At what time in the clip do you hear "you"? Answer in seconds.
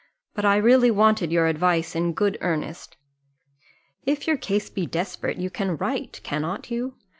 5.37-5.51, 6.71-6.95